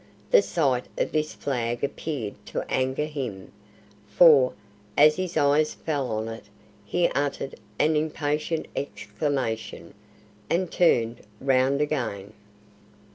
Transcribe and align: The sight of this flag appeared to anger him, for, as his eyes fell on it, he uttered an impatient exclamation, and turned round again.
The 0.31 0.41
sight 0.41 0.87
of 0.97 1.11
this 1.11 1.35
flag 1.35 1.83
appeared 1.83 2.33
to 2.47 2.63
anger 2.73 3.05
him, 3.05 3.51
for, 4.07 4.53
as 4.97 5.15
his 5.17 5.37
eyes 5.37 5.75
fell 5.75 6.09
on 6.09 6.27
it, 6.27 6.45
he 6.83 7.07
uttered 7.09 7.53
an 7.77 7.95
impatient 7.95 8.65
exclamation, 8.75 9.93
and 10.49 10.71
turned 10.71 11.21
round 11.39 11.81
again. 11.81 12.33